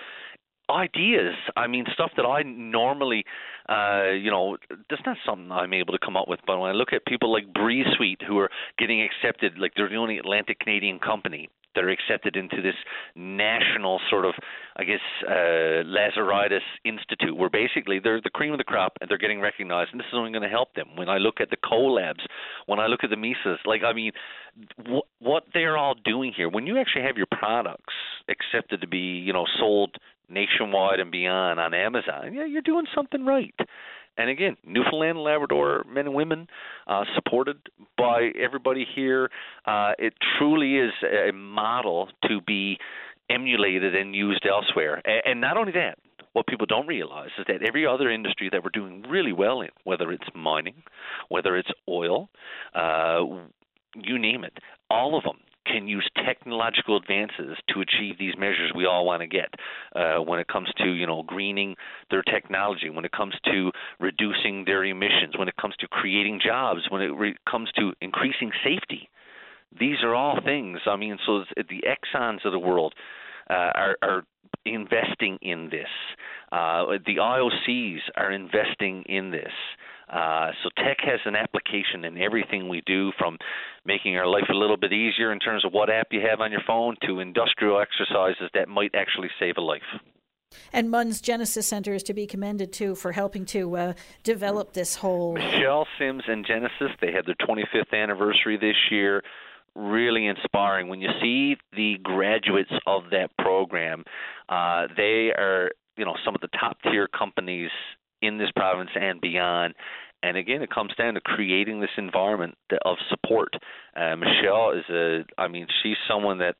[0.68, 1.34] ideas.
[1.56, 3.24] I mean, stuff that I normally,
[3.68, 4.58] uh, you know,
[4.90, 6.40] that's not something I'm able to come up with.
[6.46, 9.88] But when I look at people like Breeze Suite who are getting accepted, like they're
[9.88, 12.74] the only Atlantic Canadian company that are accepted into this
[13.14, 14.34] national sort of,
[14.76, 19.18] I guess, uh, Lazaridis Institute, where basically they're the cream of the crop and they're
[19.18, 20.88] getting recognized, and this is only going to help them.
[20.96, 22.24] When I look at the collabs,
[22.66, 24.12] when I look at the Mises, like I mean,
[24.86, 27.94] wh- what they're all doing here, when you actually have your products
[28.28, 29.96] accepted to be, you know, sold
[30.28, 33.54] nationwide and beyond on Amazon, yeah, you're doing something right.
[34.16, 36.46] And again, Newfoundland and Labrador men and women,
[36.86, 37.56] uh, supported
[37.98, 39.30] by everybody here.
[39.66, 42.78] Uh, it truly is a model to be
[43.30, 45.00] emulated and used elsewhere.
[45.04, 45.98] And, and not only that,
[46.32, 49.70] what people don't realize is that every other industry that we're doing really well in,
[49.84, 50.82] whether it's mining,
[51.28, 52.28] whether it's oil,
[52.74, 53.20] uh,
[53.94, 54.58] you name it,
[54.90, 59.26] all of them can use technological advances to achieve these measures we all want to
[59.26, 59.52] get.
[59.94, 61.76] Uh, when it comes to you know greening
[62.10, 66.80] their technology, when it comes to reducing their emissions, when it comes to creating jobs,
[66.90, 69.08] when it re- comes to increasing safety,
[69.78, 70.78] these are all things.
[70.86, 72.94] I mean, so the Exxon's of the world
[73.50, 74.22] uh, are, are
[74.64, 75.88] investing in this.
[76.52, 79.52] Uh, the IOCs are investing in this.
[80.08, 83.38] Uh, so tech has an application in everything we do, from
[83.84, 86.52] making our life a little bit easier in terms of what app you have on
[86.52, 89.82] your phone to industrial exercises that might actually save a life.
[90.72, 93.92] And MUN's Genesis Center is to be commended too for helping to uh,
[94.22, 95.34] develop this whole.
[95.34, 99.22] Michelle Simms and Genesis, they had their 25th anniversary this year.
[99.74, 100.86] Really inspiring.
[100.88, 104.04] When you see the graduates of that program,
[104.48, 107.70] uh, they are, you know, some of the top tier companies
[108.26, 109.74] in this province and beyond.
[110.22, 113.54] And again, it comes down to creating this environment of support.
[113.94, 116.56] Uh, Michelle is a, I mean, she's someone that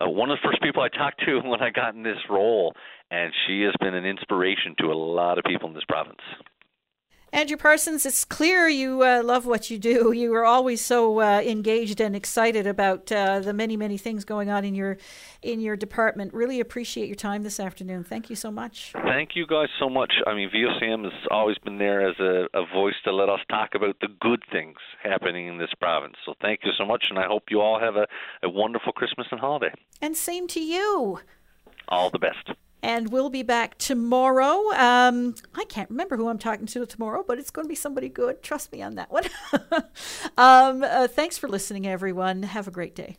[0.00, 2.74] uh, one of the first people I talked to when I got in this role,
[3.10, 6.20] and she has been an inspiration to a lot of people in this province.
[7.30, 10.12] Andrew Parsons, it's clear you uh, love what you do.
[10.12, 14.48] You are always so uh, engaged and excited about uh, the many, many things going
[14.48, 14.96] on in your
[15.42, 16.32] in your department.
[16.32, 18.02] Really appreciate your time this afternoon.
[18.02, 18.92] Thank you so much.
[18.92, 20.14] Thank you guys so much.
[20.26, 23.74] I mean, VOCM has always been there as a, a voice to let us talk
[23.74, 26.14] about the good things happening in this province.
[26.24, 28.06] So thank you so much, and I hope you all have a,
[28.42, 29.72] a wonderful Christmas and holiday.
[30.00, 31.20] And same to you.
[31.88, 32.50] All the best
[32.82, 34.72] and we'll be back tomorrow.
[34.72, 38.08] Um, I can't remember who I'm talking to tomorrow, but it's going to be somebody
[38.08, 38.42] good.
[38.42, 39.24] Trust me on that one.
[40.38, 42.42] um, uh, thanks for listening, everyone.
[42.42, 43.18] Have a great day.